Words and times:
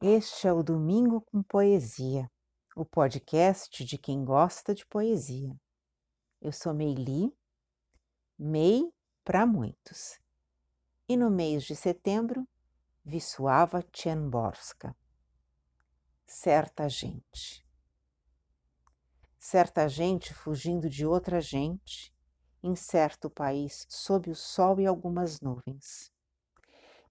Este 0.00 0.46
é 0.46 0.52
o 0.52 0.62
Domingo 0.62 1.22
com 1.22 1.42
Poesia, 1.42 2.30
o 2.76 2.84
podcast 2.84 3.84
de 3.84 3.98
quem 3.98 4.24
gosta 4.24 4.72
de 4.72 4.86
poesia. 4.86 5.60
Eu 6.40 6.52
sou 6.52 6.72
Meili, 6.72 7.36
Mei 8.38 8.94
para 9.24 9.44
muitos. 9.44 10.20
E 11.08 11.16
no 11.16 11.28
mês 11.28 11.64
de 11.64 11.74
setembro, 11.74 12.46
Wisława 13.04 13.84
Cienborska. 13.92 14.96
Certa 16.24 16.88
gente. 16.88 17.66
Certa 19.36 19.88
gente 19.88 20.32
fugindo 20.32 20.88
de 20.88 21.04
outra 21.04 21.40
gente, 21.40 22.14
em 22.62 22.76
certo 22.76 23.28
país 23.28 23.84
sob 23.88 24.30
o 24.30 24.34
sol 24.36 24.78
e 24.78 24.86
algumas 24.86 25.40
nuvens 25.40 26.16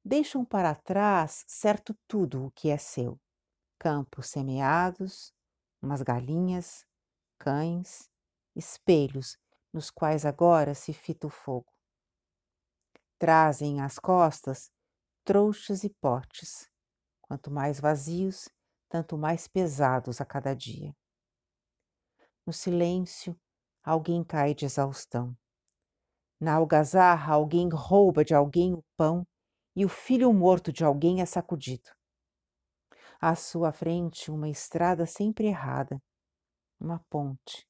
deixam 0.07 0.45
para 0.45 0.73
trás 0.73 1.43
certo 1.45 1.93
tudo 2.07 2.45
o 2.45 2.51
que 2.51 2.69
é 2.69 2.77
seu: 2.77 3.19
campos 3.77 4.27
semeados, 4.27 5.33
umas 5.81 6.01
galinhas, 6.01 6.85
cães, 7.37 8.09
espelhos 8.55 9.37
nos 9.73 9.91
quais 9.91 10.25
agora 10.25 10.73
se 10.73 10.93
fita 10.93 11.27
o 11.27 11.29
fogo. 11.29 11.69
Trazem 13.19 13.81
às 13.81 13.99
costas 13.99 14.71
trouxas 15.25 15.83
e 15.83 15.89
potes, 15.89 16.69
quanto 17.21 17.51
mais 17.51 17.77
vazios, 17.77 18.47
tanto 18.87 19.17
mais 19.17 19.45
pesados 19.45 20.21
a 20.21 20.25
cada 20.25 20.55
dia. 20.55 20.95
No 22.45 22.53
silêncio, 22.53 23.37
alguém 23.83 24.23
cai 24.23 24.55
de 24.55 24.63
exaustão. 24.63 25.35
Na 26.39 26.53
algazarra, 26.53 27.33
alguém 27.33 27.67
rouba 27.67 28.23
de 28.23 28.33
alguém 28.33 28.73
o 28.73 28.81
pão 28.95 29.27
e 29.77 29.85
o 29.85 29.89
filho 29.89 30.33
morto 30.33 30.73
de 30.73 30.83
alguém 30.83 31.21
é 31.21 31.25
sacudido. 31.27 31.91
À 33.21 33.35
sua 33.35 33.71
frente, 33.71 34.31
uma 34.31 34.49
estrada 34.49 35.05
sempre 35.05 35.45
errada, 35.45 36.01
uma 36.79 36.99
ponte, 37.11 37.63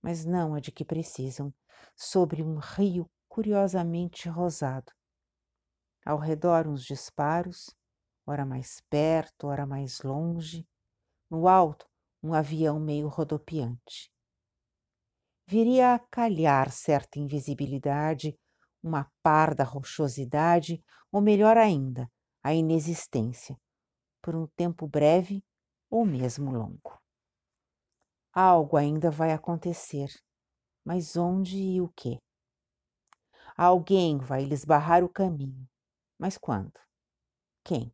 mas 0.00 0.24
não 0.24 0.54
a 0.54 0.60
de 0.60 0.72
que 0.72 0.86
precisam, 0.86 1.52
sobre 1.94 2.42
um 2.42 2.56
rio 2.56 3.06
curiosamente 3.28 4.26
rosado. 4.26 4.90
Ao 6.02 6.16
redor, 6.16 6.66
uns 6.66 6.82
disparos, 6.82 7.76
ora 8.26 8.46
mais 8.46 8.80
perto, 8.88 9.46
ora 9.46 9.66
mais 9.66 10.00
longe. 10.00 10.66
No 11.30 11.46
alto, 11.46 11.86
um 12.22 12.32
avião 12.32 12.80
meio 12.80 13.06
rodopiante. 13.06 14.10
Viria 15.46 15.92
a 15.92 15.98
calhar 15.98 16.70
certa 16.70 17.18
invisibilidade 17.18 18.34
uma 18.82 19.10
parda 19.22 19.64
rochosidade, 19.64 20.82
ou 21.12 21.20
melhor 21.20 21.56
ainda, 21.56 22.10
a 22.42 22.54
inexistência, 22.54 23.58
por 24.22 24.34
um 24.34 24.46
tempo 24.56 24.86
breve 24.86 25.44
ou 25.90 26.04
mesmo 26.04 26.50
longo. 26.52 27.00
Algo 28.32 28.76
ainda 28.76 29.10
vai 29.10 29.32
acontecer, 29.32 30.08
mas 30.84 31.16
onde 31.16 31.58
e 31.58 31.80
o 31.80 31.88
quê? 31.88 32.18
Alguém 33.56 34.18
vai 34.18 34.44
lhes 34.44 34.64
barrar 34.64 35.04
o 35.04 35.08
caminho, 35.08 35.68
mas 36.18 36.38
quando? 36.38 36.78
Quem? 37.64 37.92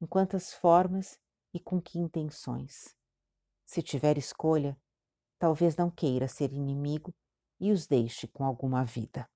Em 0.00 0.06
quantas 0.06 0.52
formas 0.52 1.18
e 1.54 1.60
com 1.60 1.80
que 1.80 1.98
intenções? 1.98 2.94
Se 3.64 3.82
tiver 3.82 4.18
escolha, 4.18 4.76
talvez 5.38 5.76
não 5.76 5.90
queira 5.90 6.28
ser 6.28 6.52
inimigo 6.52 7.14
e 7.58 7.70
os 7.70 7.86
deixe 7.86 8.28
com 8.28 8.44
alguma 8.44 8.84
vida. 8.84 9.26